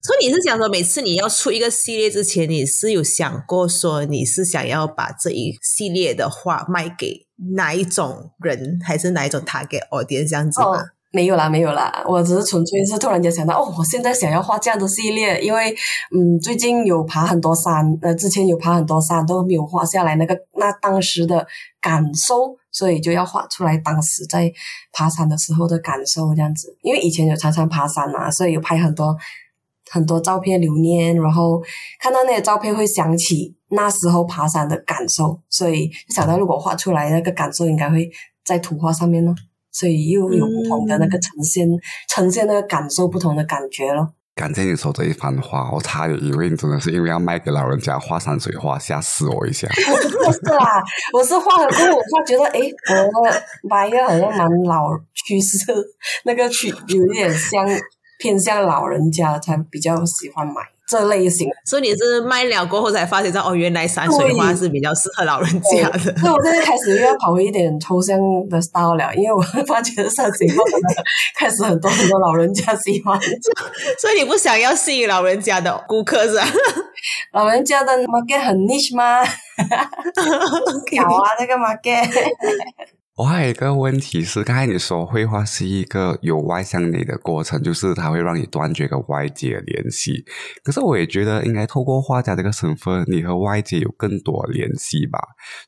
[0.02, 10.68] 所以你是想说，每次你要出一个系列之前，你是有想过说你是想要把这一系列的画卖给哪一种人，还是哪一种 target audience 这样子吗？
[10.68, 15.76] 哦没有啦，没有啦，我只是纯粹是突然间想到，哦，我现在想要画这样的系列，因为
[16.16, 21.48] 嗯，最近有爬很多山，呃，之前有爬很多山都没有画下来那个那当时的
[21.82, 24.54] 感受，所以就要画出来当时在
[24.94, 26.78] 爬山的时候的感受这样子。
[26.84, 29.18] 因为以前有常常爬山嘛，所以有拍很多
[29.90, 31.62] 很多照片留念，然后
[32.00, 38.10] 看到那些照片会想起那时候爬山的感受，所以就想到如果画出来那个感受应该会
[38.44, 39.34] 在图画上面咯。
[39.72, 41.68] 所以又有不同的那个呈现，
[42.10, 44.14] 呈现那个感受不同的感觉咯。
[44.34, 49.68] 感谢你说这一番话，我差点以为你真的是因为要卖给老人家画山水画，吓死我一下。
[50.26, 50.82] 不是啦，
[51.14, 52.74] 我是画了过后，我画觉得诶，
[53.14, 55.58] 我的白月好像蛮老趋势，
[56.26, 57.68] 那个趋有一点像
[58.20, 61.48] 偏向老人家才比较喜欢买这类型。
[61.66, 66.00] 所以你是卖了过后才发现到哦，原来山水画是比较适合老人家的。
[66.18, 70.56] 所以我现在开始又要跑回一点抽象的 style 了，因为我 发觉山水画
[71.36, 73.20] 开始很多很多老人家喜欢。
[74.00, 76.44] 所以你不想要吸引老人家的顾客是吧？
[77.34, 79.24] 老人家的 market 很 niche 吗？
[79.24, 82.10] 好啊，这个 market。
[83.20, 90.24] 我还有一个问题是，刚才你说绘画是一个由外向内的过程，就是它会让你断绝跟外界的联系。
[90.64, 95.20] 可是我也觉得，应该透过画家这个身份，你和外界有更多联系吧。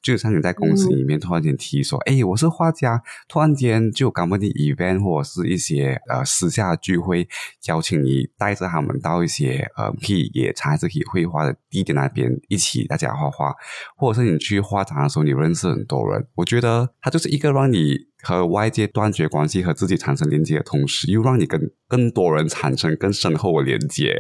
[0.02, 7.28] 就像你在公司里面突然间提说：“哎、我是画家。”突然间就搞不定 event 或者是一些呃私下聚会，
[7.68, 13.54] 邀请你带着他们到一些呃可以野餐还是可以绘画的地点那边一起大家画画，
[13.98, 16.26] 或者是你去画展的时候，你认识很多人。
[16.36, 24.14] 我觉得它就是一个让你和外界断绝关系和自己产生连接的同时，又让你跟更多人产生更深厚的连接。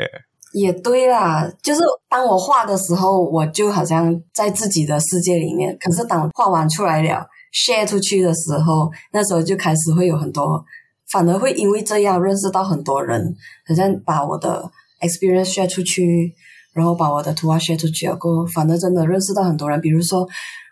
[0.54, 1.80] 也对啦，就是
[2.10, 5.78] 当我画的时候，我就好像在自己的世界里面。
[5.80, 10.62] 可是当画完出来了，share 出去的时候，那时候就开始会有很多，
[11.10, 13.34] 反而会因为这样认识到很多人，
[13.66, 16.34] 好像把我的 experience share 出去，
[16.74, 19.80] 然后把我的图画 share 出去了过后，反而真的认识到很多人。
[19.80, 20.28] 比如说，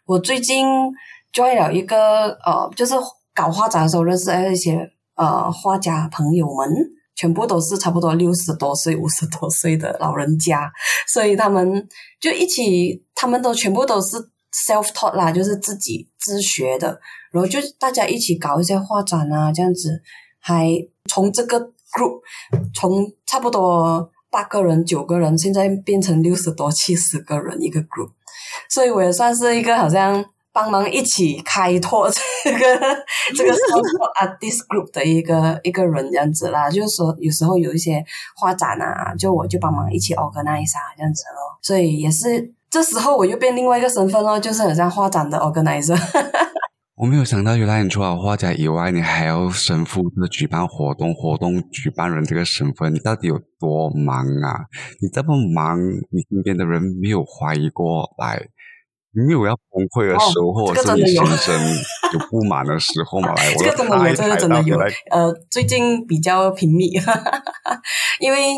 [0.06, 0.66] 我最近
[1.34, 2.94] join 了一个呃，就是
[3.34, 6.68] 搞画展的时候认识了一些呃画家朋友们。
[7.16, 10.72] 全部都是差不多六十多岁、五十多岁的老人家，
[11.06, 11.86] 所以他们
[12.18, 14.16] 就一起，他们都全部都是
[14.54, 16.98] self taught 啦，就是自己自学的，
[17.34, 20.02] 然后就大家一起搞一些画展啊，这样子，
[20.40, 20.70] 还
[21.10, 21.60] 从这个
[21.92, 22.22] group
[22.74, 28.12] 从差不多八个人、九个人，现在变成六十多、七十个人一个 group，
[28.70, 30.24] 所以我也算是一个好像。
[30.52, 32.10] 帮忙一起开拓
[32.44, 32.60] 这个
[33.38, 33.54] 这个
[34.22, 38.04] artist group 的一个一个人这样子啦，就是说有时候有一些
[38.36, 45.98] 画展啊，就我就帮忙一起 organize 啊这样子咯，所以也是这时候我又变另外一个身份咯，就是很像画展的 organizer。
[47.00, 54.66] 我没有想到，原来你除了画家以外，你还要身负着举办活动、活动举办人这个身份，你到底有多忙啊？
[55.02, 58.50] 你这么忙，你身边的人没有怀疑过来？
[59.12, 61.56] 你有要崩溃的时候，哦或者是你心生
[62.14, 63.34] 有不满的时候嘛？
[63.36, 64.78] 来，我这个真的有，这个真的有。
[65.10, 66.92] 呃，最近比较频密，
[68.20, 68.54] 因为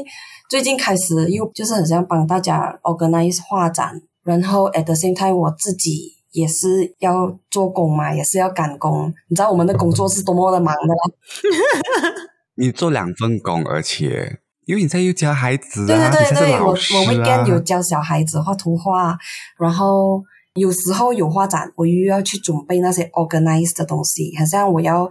[0.50, 9.14] 最近开始又就是很想帮大家 organize 画展，然后 at the same time 我自己也是要做工嘛，也是要赶工。
[9.30, 12.22] 你知道我们的工作是多么的忙的啦。
[12.56, 19.18] 你做两份工，而且因为你在又教孩子对啊，对对对，我我 weekend 有啊，教小孩子画图画，
[19.58, 20.22] 然后
[20.56, 25.10] 有时候有画展，我又要去准备那些 organized 的东西，好像我要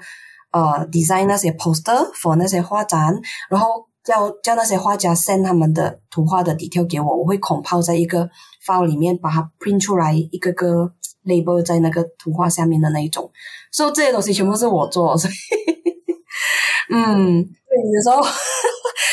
[0.53, 8.29] 呃 design 那些 poster for 那些画展，然后叫叫那些画家 send 他们的图画的 detail 给我，我会 compile 在一个
[8.67, 10.93] file 里面，把它 print 出来，一个个
[11.25, 13.31] label 在那个图画下面的那一种，
[13.73, 15.35] 所以这些东西全部是我做，所以
[16.93, 17.51] 嗯，对，
[17.95, 18.23] 有时候。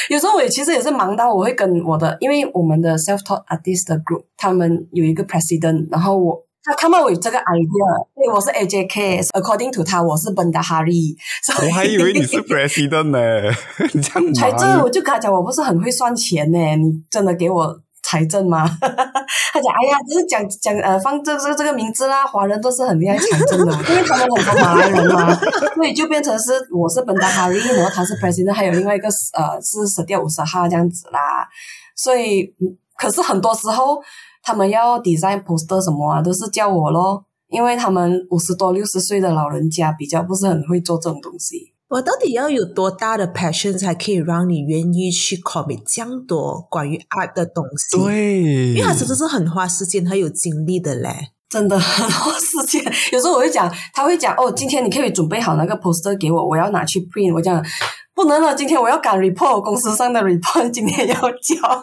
[0.10, 13.20] 有时候我也其实也是忙到我会跟我的，因为我们的 self taught artist 的 group，他们有一个 president，然后我他看到我有这个 idea，对我是 AJK，according to 他我是 Bendahari，所以我还以为你是 president 呢，
[13.93, 18.65] 你这样财政，忙我就跟他讲我不是很会算钱呢，你真的给我财政吗？
[18.80, 25.34] 他讲哎呀，只是讲讲呃放这这这个名字啦，华人都是很厉害财政的， 因为他们很多马来人嘛，
[25.76, 31.48] 所以就变成是我是本达哈瑞，然后他是 president，还有另外一个呃是十掉五十号这样子啦，
[31.96, 32.54] 所以
[32.98, 34.02] 可是很多时候
[34.43, 37.26] 他们要 design poster 什么啊，都是叫我咯。
[37.50, 51.30] 因为他们五十多六十岁的老人家比较不是很会做这种东西，我到底要有多大的 passion 才可以让你愿意去 commit 这样多关于 art 的东西？，对，因为它真的是很花时间、很有精力的嘞。
[51.50, 52.84] 真的很花时间。
[53.13, 57.34] 有时候我会讲，他会讲哦，今天你可以准备好那个 poster 给我，我要拿去 print。
[57.34, 57.65] 我讲
[58.13, 61.82] 不能了，今天我要赶 report，公司上的 report 今天要交。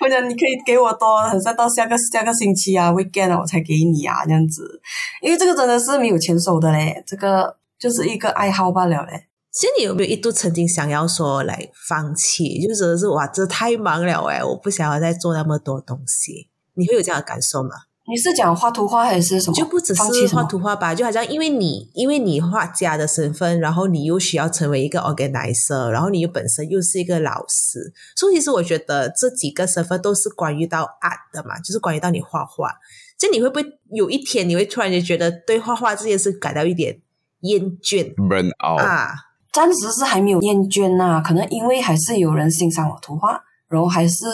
[0.00, 4.80] 我讲你可以给我多，很像到下个下个星期啊，weekend 啊我才给你啊，这样子。
[5.22, 9.28] 因为这个真的是没有钱收的嘞，这个就是一个爱好罢了嘞。
[9.50, 12.60] 其实你有没有一度曾经想要说来放弃？
[12.60, 16.50] 就真的是哇，这太忙了哎，我不想要再做那么多东西。
[16.74, 17.70] 你会有这样的感受吗？
[18.08, 19.54] 你是讲画图画还是什么？
[19.54, 32.72] 就不只是画图画吧，就好像因为你因为你画家的身份，然后你又需要成为一个 organizer，然后你又本身又是一个老师，所以其实我觉得这几个身份都是关于到 art 的嘛，就是关于到你画画。
[33.18, 37.00] 就你会不会有一天你会突然间觉得对画画这件事感到一点
[37.40, 38.14] 厌倦。
[38.14, 39.14] Burn out，、啊？
[39.52, 44.24] 暂时是还没有厌倦呐、可能因为还是有人欣赏我图画，然后还是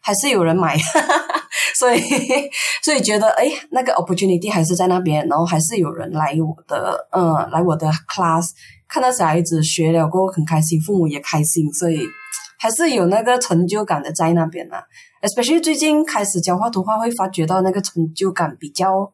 [0.00, 0.76] 还是有人买，
[1.78, 2.00] 所以
[2.82, 8.50] 所以觉得哎，那个 opportunity 还是在那边，然后还是有人来我的嗯来我的 class，
[8.88, 12.04] 看到小孩子学了过后很开心，父母也开心，所以
[12.58, 14.82] 还是有那个成就感的在那边呐、
[15.22, 19.12] especially 最近开始教画图画，会发觉到那个成就感比较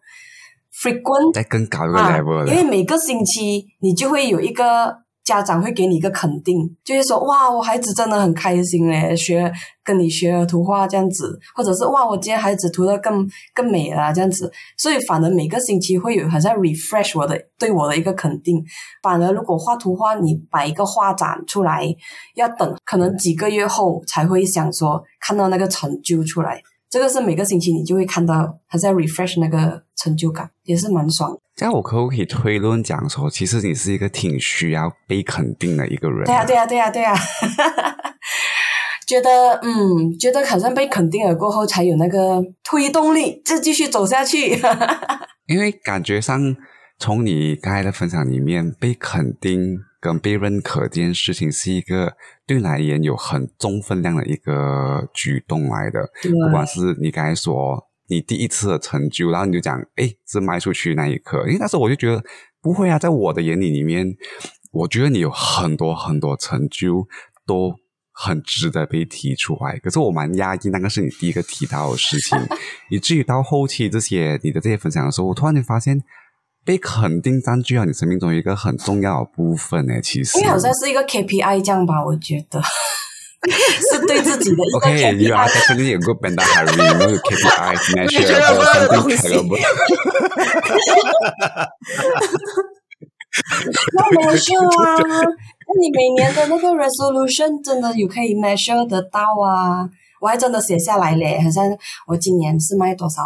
[0.82, 9.52] frequent 在更高一个啊 level 因为，每个星期你就会有一个家长会给你一个肯定，就是说哇，我孩子真的很开心嘞，学
[9.84, 18.60] 跟你学了图画这样子，或者是哇，我今天孩子涂的更更美了这样子，所以反而每个星期会有好像 refresh 我的对我的一个肯定。
[19.00, 21.86] 反而如果画图画，你摆一个画展出来，
[22.34, 26.60] 要等可能几个月后才会想说看到那个成就出来。
[26.92, 31.38] 这个是每个星期你就会看到，他在 refresh 那个成就感，也是蛮爽的。
[31.56, 36.26] 这样我可不可以推论讲说，其实你是一个挺需要被肯定的一个人？
[36.26, 37.14] 对呀、对呀、对呀、对呀、
[39.08, 44.60] 觉得嗯，觉得好像被肯定了过后，才有那个推动力，就继续走下去。
[45.48, 46.54] 因为感觉上，
[46.98, 52.12] 从你刚才的分享里面，被肯定跟被认可这件事情，是一个
[52.44, 56.10] 对你来言有很重分量的一个举动来的。
[56.44, 62.20] 不管是你刚才说你第一次的成就，然后你就讲，哎，是卖出去那一刻，因为那时候我就觉得
[62.60, 64.12] 不会啊，在我的眼里里面，
[64.72, 67.06] 我觉得你有很多很多成就
[67.46, 67.72] 都
[68.10, 69.78] 很值得被提出来。
[69.78, 72.36] 可是我蛮压抑，那个是你第一个提到的事情，
[72.90, 76.02] 以至于到后期这些你的这些分享的时候，我突然间发现。
[76.64, 85.52] 被肯定占据了你生命中一个很重要的部分呢，其实因为好像是一个 KPI 这样吧，我觉得是对自己的一个 Okay, you are KPI。
[85.52, 86.76] definitely a good banda Harry.
[86.76, 86.84] 有
[88.62, 89.58] something 东西 terrible.
[93.98, 99.88] 要 measure 啊，那你每年的那个 resolution 真的有可以 measure 得到啊？
[100.20, 101.64] 我还真的写下来嘞，好像
[102.06, 103.22] 我今年是卖多少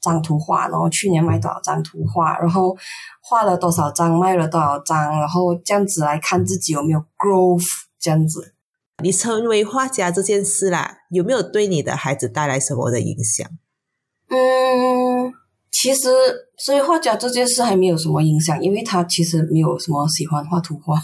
[0.00, 2.76] 张图画，然后去年卖多少张图画，然后
[3.22, 7.66] 画了多少张，卖了多少张，然后这样子来看自己有没有 growth，
[7.98, 8.54] 这样子。
[9.02, 13.48] 你成为画家这件事啦，有没有对你的孩子带来什么的影响？
[14.28, 15.32] 嗯，
[15.70, 16.10] 其实
[16.58, 21.00] 所以画家这件事还没有什么影响，因为他其实没有什么喜欢画图画。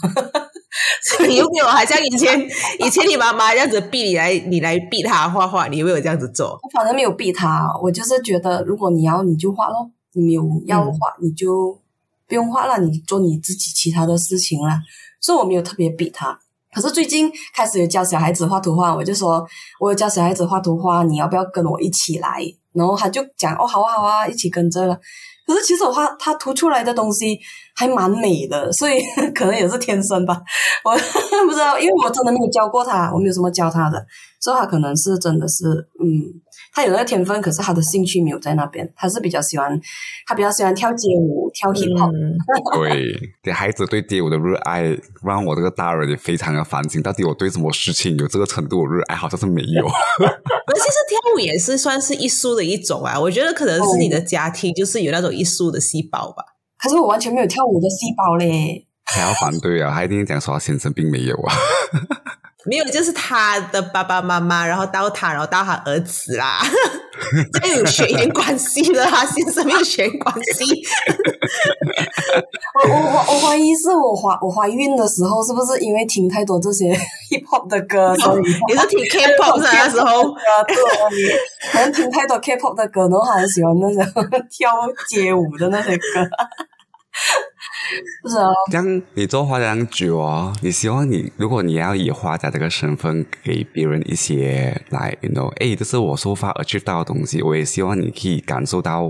[1.28, 2.38] 你有没有还像以前
[2.80, 5.68] 以前你妈妈这样子逼你来，你来逼他画画？
[5.68, 6.58] 你有没有这样子做？
[6.62, 11.78] 我反正没有逼他，我就是觉得如果你要你就画咯，你没有要画、你就
[12.28, 14.78] 不用画了，你做你自己其他的事情了。
[15.20, 16.38] 所以我没有特别逼他。
[16.72, 19.46] 可是最近开始有教小孩子画图画，我就说
[19.80, 22.42] 我有教小孩子画图画，你要不要跟我一起来？
[22.74, 24.98] 然后他就讲哦，好啊好啊，一起跟着了。
[25.46, 27.38] 可是其实我画他涂出来的东西
[27.74, 29.00] 还蛮美的，所以
[29.34, 30.40] 可能也是天生吧，
[30.84, 30.90] 我
[31.46, 34.04] 不知道，因为我真的没有教过他，我没有什么教他的，
[34.40, 35.64] 所以他可能是真的是
[36.02, 36.06] 嗯，
[36.76, 39.80] 他有那个天分，可是他的兴趣没有在那边，他是比较喜欢，
[40.26, 42.36] 他比较喜欢跳街舞、跳 hip hop，、嗯，
[42.74, 47.02] 对，对孩子对街舞的热爱，让我这个大人也非常的反省。
[47.02, 49.14] 到底我对什么事情有这个程度的热爱？
[49.14, 49.86] 好像是没有。
[49.88, 53.18] 而其实跳舞也是算是艺术的一种啊。
[53.18, 56.44] 我觉得可能是你的家庭就是有那种艺术的细胞吧。
[56.76, 58.86] 可是我完全没有跳舞的细胞嘞。
[59.06, 59.90] 还要反对啊！
[59.94, 61.54] 他一定讲说他先生并没有啊。
[62.66, 66.60] 没有，就是他的爸爸妈妈，然后到他，然后到他儿子啦，
[67.60, 70.64] 这有血缘关系的，他先生没有血缘关系。
[72.74, 76.92] 我我我我怀疑是我怀我怀孕的时候，是不是因为听太多这些
[77.30, 80.34] hip hop 的歌，所以 也是听 K-pop 的那时候，
[80.66, 80.76] 对，
[81.72, 84.04] 可能听太多 K-pop 的歌，然后还很喜欢那种
[84.50, 84.70] 跳
[85.08, 86.04] 街舞的那些歌。
[88.22, 99.02] 不 是啊，这样你做画家这样久哦，你希望你如果你要以画家这个身份给别人一些来，you know，哎，这是我说发而去到的东西，我也希望你可以感受到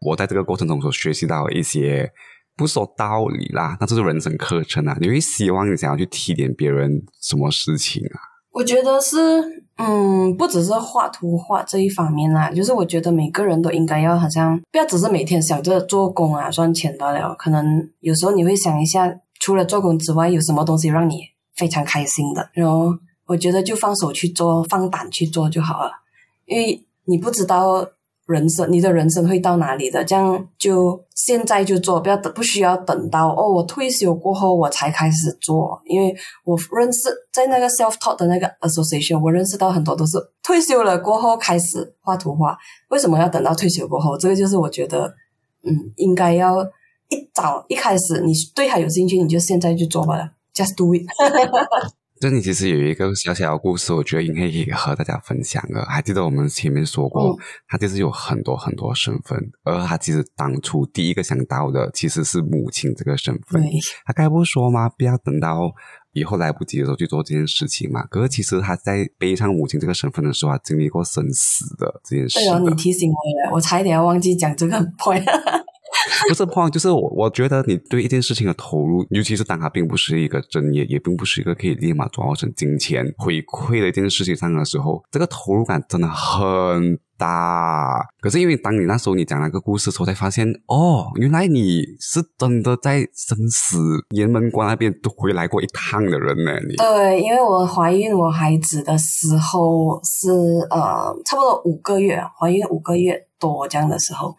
[0.00, 2.10] 我在这个过程中所学习到一些，
[2.56, 4.96] 不说道理啦，那这是人生课程啊。
[5.00, 8.33] 你会希望你想要去提点别人什么事情啊？
[8.54, 21.22] 我觉得是，嗯，不只是画图画这一方面啦，就是我觉得每个人都应该要好像不要只是每天想着做工啊赚钱罢了，可能有时候你会想一下，除了做工之外，有什么东西让你
[21.56, 25.90] 非常开心的，然后我觉得就放手去做，放胆去做就好了，
[26.46, 27.84] 因为你不知道
[28.26, 42.56] 人生，你的人生会到哪里的，这样就现在就做，不要等，不需要等到哦，我退休过后我才开始做，因为我认识在那个 self taught 的那个 association，我认识到很多都是退休了过后开始画图画，
[42.88, 44.16] 为什么要等到退休过后？
[44.16, 45.14] 这个就是我觉得，
[45.62, 46.64] 嗯，应该要
[47.10, 51.02] 一早一开始你对它有兴趣，你就现在就做吧，just do it。
[52.24, 55.84] 这里其实有一个小小的故事，我觉得应该可以和大家分享的。
[55.84, 63.60] 还记得我们前面说过，嗯他就是有很多很多身份，而他其实当初第一个想到的其实是母亲这个身份。
[63.60, 63.72] 对，
[64.06, 64.88] 他该不说吗？
[64.88, 65.70] 不要等到
[66.14, 68.06] 以后来不及的时候去做这件事情嘛。
[68.06, 72.74] 可是其实他在背上母亲这个身份的时候，他经历过生死的这件事对哦，你。
[72.76, 73.16] 提醒我
[73.50, 75.22] 了，我差一点要忘记讲这个 point。
[76.28, 88.04] 不是胖，就是我我觉得你对一件事情的投入，尤其是当它并不是一个正业，也并不是一个可以立马转化成金钱回馈的一件事情上的时候，这个投入感真的很大。
[88.20, 93.78] 可是因为当你那时候你讲那个故事的时候，才发现哦，原来你是真的在生死
[94.10, 96.52] 雁门关那边都回来过一趟的人呢。
[96.68, 100.30] 你对，因为我怀孕我孩子的时候是
[100.70, 104.34] 呃差不多五个月，怀孕五个月多这样的时候，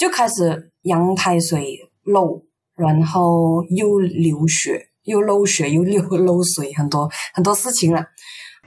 [0.00, 2.42] 就开始阳台水漏，
[2.74, 8.02] 然后又流血，又漏血，又流漏水，很多很多事情了。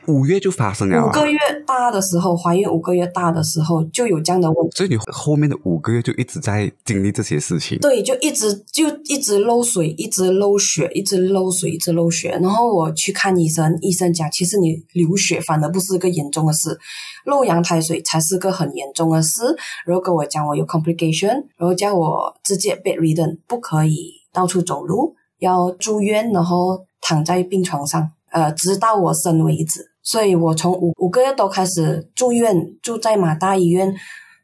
[0.07, 4.77] 五月就发生了啊，五个月大的时候，怀孕五个月大的时候就有这样的问题。
[4.77, 7.79] 所以你后面的五个月就一直在经历这些事情。
[7.79, 12.29] 对，就一直就一直漏水，一直漏血，一直漏水，一直漏血。
[12.41, 16.77] 然后我去看医生，医生讲，其实你流血反而不是个严重的事，
[17.25, 19.41] 漏羊胎水才是个很严重的事。
[19.85, 29.92] 然后跟我讲我有 complication，然后叫我直接 bedridden，不可以到处走路，要住院，然后躺在病床上，呃，直到我生为止。
[30.03, 33.95] 所以我从五五个月都开始住院，住在马大医院，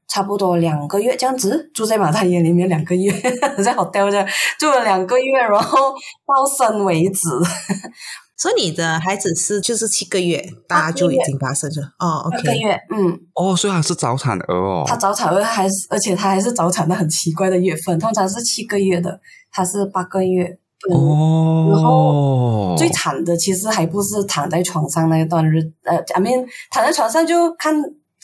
[0.08, 3.12] 差不多两个月这样子，住在马大医院里面两个月，
[3.56, 4.26] 好像好掉着，
[4.58, 5.94] 住了两个月，然后
[6.26, 7.28] 到生为止。
[8.38, 14.86] 所以你的孩子是就是七个月大八个就已月经发生了哦，OK，两个月，嗯，哦，所以他是早产儿哦。
[14.88, 19.20] 他早产儿还是，而且他还是早产的很奇怪的月份，通常是七个月的，
[19.52, 20.58] 他是八个月。
[20.88, 27.76] 嗯，哦，然后最惨的其实还不是躺在床上那一段日，呃，I mean 躺在床上就看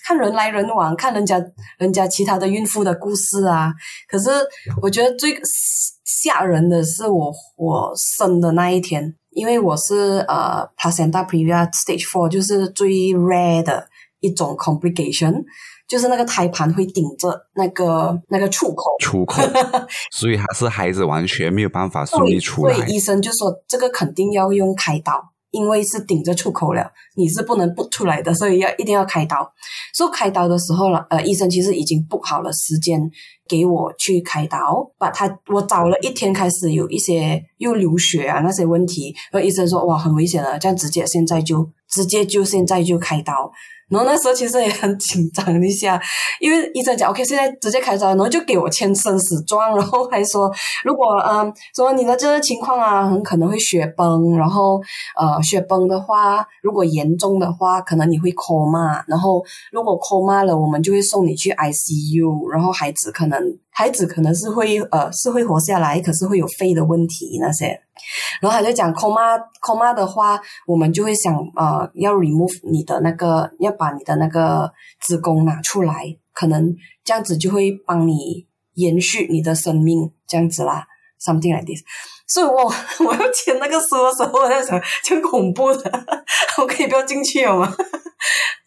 [0.05, 1.43] 看人来人往，看人家
[1.77, 3.73] 人家其他的孕妇的故事啊。
[4.07, 4.29] 可是
[4.81, 5.37] 我觉得最
[6.05, 13.85] 吓人的是我我生的那一天，因为我是呃 placenta previa stage four，就是最 rare 的
[14.21, 15.43] 一种 complication，
[15.87, 18.83] 就是那个胎盘会顶着那个那个出口。
[18.99, 19.41] 出口，
[20.11, 22.93] 所以他是孩子完全没有办法顺利出来所以。
[22.95, 29.53] 医生就说这个肯定要用开刀，因为是顶着出口了，你是不能不出来的，所以要一定要开刀。
[29.93, 32.99] 所以开刀的时候了，呃，医生其实已经 book 好了时间
[33.47, 43.51] 给我去开刀，把他我早了一天开始有一些又流血啊那些问题，然后医生说哇很危险了，这样直接现在就直接就现在就开刀。
[43.87, 46.01] 然后那时候其实也很紧张一下，
[46.39, 50.51] 因为医生讲 OK，现在直接开刀，然后就给我签生死状，然后还说
[50.83, 54.81] 如果嗯说你的这个情况啊，很可能会血崩，然后
[55.15, 63.34] 呃血崩的话，如果严重的话，可能你会 coma，然后如果 coma 了，我们就会送你去 ICU，然后孩子可能
[63.71, 67.81] 孩子可能是会呃是会活下来，可是会有肺的问题那些。
[68.41, 74.71] 然后他就讲 coma coma 的话，我们就会想呃要 remove 你的那个，要把你的那个
[75.01, 80.85] 子宫拿出来，可能这样子就会帮你延续你的生命，这样子啦
[81.19, 81.81] ，something like this。
[82.27, 82.63] 所以我
[83.07, 86.05] 我要签那个书的时候，我在想，挺恐怖的，
[86.59, 87.73] 我可以不要进去了吗？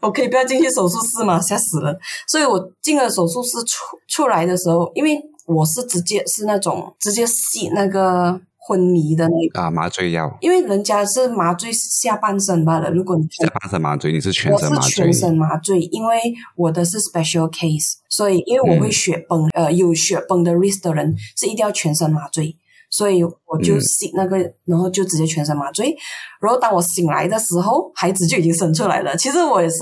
[0.01, 1.41] 我可以不要进去手术室吗？
[1.41, 1.99] 吓死了！
[2.27, 9.61] 所以我进了手术室出出来的时候，因为我是直接是那种直接吸那个昏迷的那个。
[9.61, 16.21] 啊，麻醉药，因为人家是麻醉下半身罢了，如果你下半身麻醉，你是全身麻醉是全，身麻醉，因为
[16.55, 22.57] 我的是 special case，所以因为我会嗯血崩，呃，有血崩的 risk 的人是一定要全身麻醉，
[22.91, 25.95] 所以我就嗯醒那个，然后就直接全身麻醉。
[26.41, 29.17] 然后当我醒来的时候，孩子就已经生出来了。
[29.17, 29.77] 其实我也是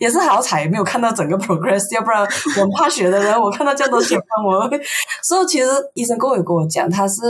[0.00, 2.26] 也是好彩，没有看到整个 progress，要不然我
[2.60, 4.80] 很怕血的人，我看到这样多血崩，我会。
[5.22, 7.20] 所以其实医生跟我有跟我讲，他是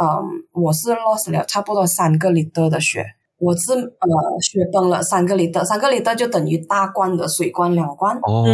[0.00, 0.06] 嗯，
[0.52, 3.04] 我是 lost 了差不多三个 liter 的血。
[3.38, 4.06] 我是呃
[4.42, 8.14] 血崩了三个 liter，三个 liter 就等于大罐的水罐两罐。
[8.18, 8.44] 哦，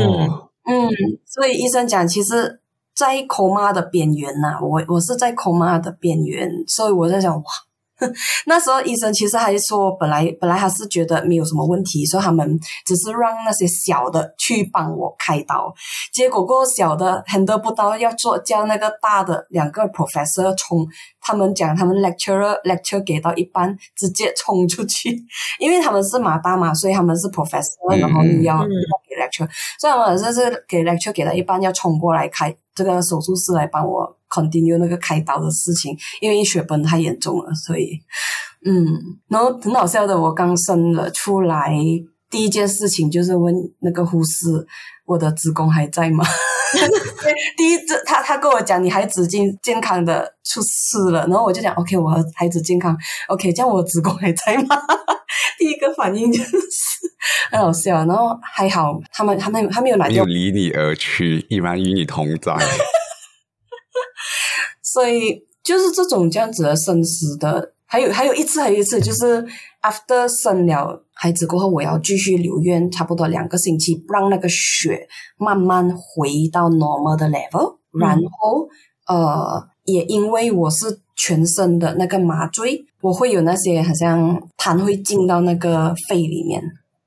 [0.64, 0.88] 嗯，
[1.26, 2.60] 所以医生讲，其实，
[2.96, 7.44] 在 coma 的边缘呐、我我是在 coma 的边缘，所以我在想，哇，
[8.46, 15.72] 那时候医生其实还说，本来本来他是觉得没有什么问题，所以他们只是让那些小的去帮我开刀，
[16.12, 20.86] 结果过后小的 handle 不到，要做叫那个大的两个 professor 冲，
[21.20, 25.18] 他们讲他们 lecturer lecture 给到一半，直接冲出去，
[25.58, 28.66] 因为他们是马大嘛，所以他们是 professor，嗯然后你要、要
[29.08, 29.46] 给车。
[29.78, 38.00] 所以我好像是给 lecture 给了一半，要冲过来开这个手术室来帮我 continue 那个开刀的事情，因为血崩太严重了，所以
[38.64, 38.86] 嗯，
[39.28, 41.72] 然后很好笑的，我刚生了出来，
[42.30, 44.66] 第一件事情就是问那个护士，
[45.04, 46.24] 我的子宫还在吗？
[47.56, 52.96] 第一，这他他跟我讲，你孩子健健康的出事了，然后我就讲 OK，我孩子健康
[53.28, 54.76] ，OK，这样我子宫还在吗？
[55.58, 56.50] 第一个反应就是
[57.50, 62.54] 很好笑，然后还好他们他们他没有拿有离你而去，依然与你同在。
[64.82, 69.44] 所以就是这种这样子的生死的，还有还有一次还有一次就是
[69.82, 78.00] after 生了孩子过后，我要继续留院差不多两个星期，让那个血慢慢回到 normal 的 level，、嗯。
[78.00, 78.68] 然后
[79.06, 86.62] 呃，也因为我是全身的那个麻醉，我会有那些好像痰会进到那个肺里面。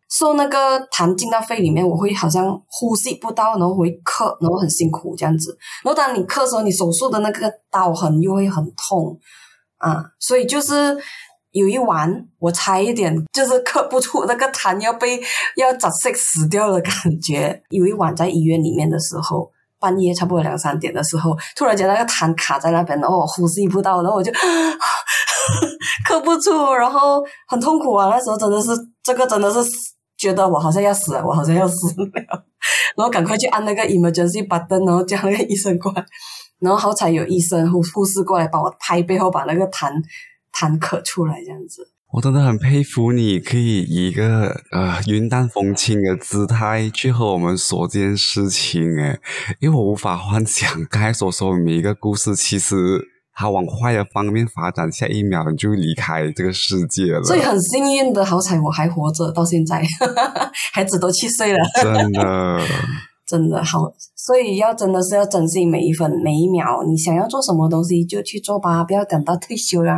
[0.09, 5.55] 受那个痰进到肺里面，我会好像呼吸不到，然后会咳，然后很辛苦这样子。
[5.83, 9.15] 然后当你咳的时候，你手术的那个刀痕又会很痛
[9.77, 10.97] 啊，所以就是
[11.51, 15.21] 有一晚我差一点就是咳不出那个痰要被
[15.55, 17.61] 要窒息死掉的感觉。
[17.69, 19.51] 有一晚在医院里面的时候。
[19.80, 24.32] 半夜差不多两三点的时候，突然间那个痰卡在那边，然后我呼吸不到，然后我就
[26.07, 28.07] 咳不出，然后很痛苦啊。
[28.09, 28.69] 那时候真的是
[29.01, 29.59] 这个真的是
[30.17, 32.05] 觉得我好像要死了，我好像要死了，
[32.95, 36.05] 然后赶快去按那个 emergency button，然后叫那个医生过来，
[36.59, 39.93] 然后好彩有医生护护士过来帮我拍背后把那个痰
[40.53, 41.89] 痰咳出来，这样子。
[42.12, 49.20] 我真的很佩服你，可以以一个呃云淡风轻的姿态去和我们说这件事情，诶，
[49.60, 52.76] 因为我无法幻想刚才所说的每一个故事，其实
[53.36, 57.24] 它往坏的方面发展，下一秒你就离开这个世界了。
[57.24, 59.86] 所以很幸运的，好彩我还活着到现在，
[60.74, 62.60] 孩子都七岁了，真的，
[63.28, 63.82] 真的好。
[64.16, 69.95] 所以要真的是要珍惜每一分每一秒，你想要做什么东西就去做吧，不要等到退休啦。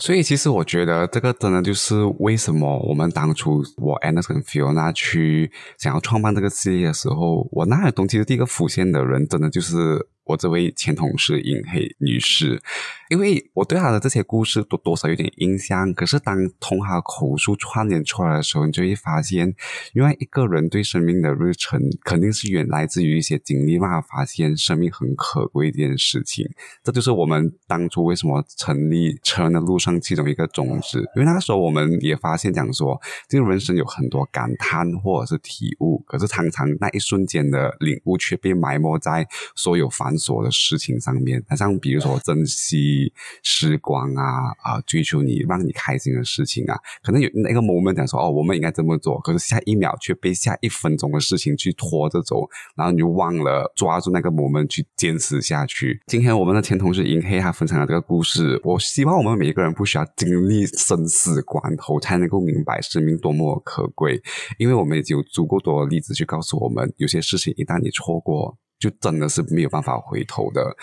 [0.00, 12.62] 所以其实我觉得这个真的就是为什么我们当初我 Anderson Fiona 去想要创办这个事业的时候，我那个东其实第一个浮现的人，真的就是我这位前同事尹黑女士，
[13.08, 15.92] 因为我对她的这些故事多多少有点印象。
[15.92, 19.54] 可是当从她口述串联出来的时候，你就会发现，
[19.94, 26.48] 原来一个人对生命的日程，肯定是远来自于一些经历，让他发现生命很可贵这件事情。
[26.84, 30.98] 这就是我们当初为什么成立成人的路上其中一个宗旨。
[31.16, 41.42] 因为那个时候我们也发现，讲说这个人生有很多感叹或者是体悟，可是常常那一瞬间的领悟却被埋没在所有繁琐的事情上面。
[41.48, 43.12] 那像比如说珍惜
[43.44, 56.00] 时光啊啊、追求你让你开心的事情啊，可能有那个 moment 讲说哦，我们应该这么做，可是下一秒却被下一分钟的事情去拖着走，然后你就忘了抓住那个 moment 去坚持下去。
[56.06, 64.20] 今天我们的前同事银黑他分享了这个故事，我希望我们每一个人不需要经历生死关头才能够明白生命多么可贵，
[64.58, 70.76] 因为我们已经有足够多的例子去告诉我们，有些事情一旦你错过，就真的是没有办法回头的。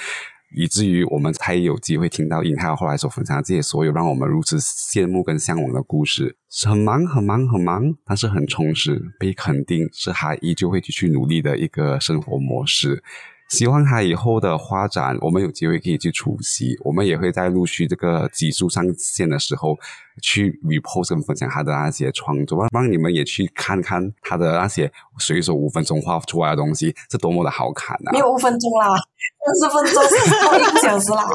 [0.56, 6.38] 以至于我们才有机会听到尹浩后来所分享的这些所有让我们如此羡慕跟向往的故事。
[6.66, 13.04] 很忙很忙很忙，但是很充实，被肯定是还依旧会继续努力的一个生活模式。
[13.50, 19.78] 希望他以后的发展，我们有机会可以去出席，我们也会在陆续这个集数上线的时候
[20.22, 28.12] 去 repost 跟分享他的那些创作，让让你们也去看看他的那些随手五分钟画出来的东西是多么的好看啊！
[28.14, 30.04] 没有五分钟啦，二十分钟
[30.45, 31.26] 到一个小时啦。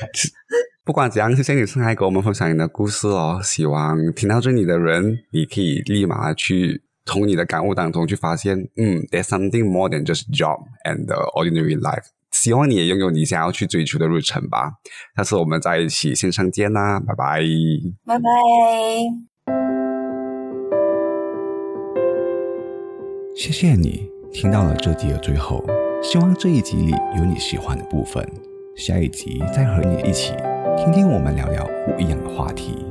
[0.84, 3.40] 不管怎样，谢谢你上来给我们分享你的故事哦。
[3.42, 12.04] 希望听到这里的人，你可以立马去从你的感悟当中去发现，嗯，there's something more than just job and ordinary life。
[12.30, 14.74] 希望你也拥有你想要去追求的日程吧。
[15.16, 17.42] 下次我们在一起线上见啦，拜拜。
[18.06, 18.22] 拜拜。
[23.36, 25.64] 谢谢你听到了这集的最后，
[26.00, 28.24] 希望这一集里有你喜欢的部分。
[28.76, 30.32] 下一集再和你一起
[30.78, 32.86] 听听我们聊聊不一样的话题。